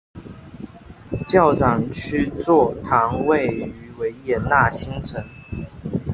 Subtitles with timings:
[1.27, 5.23] 教长区座堂位于维也纳新城。